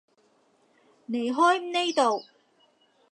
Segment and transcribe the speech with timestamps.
[1.07, 2.23] 離開呢度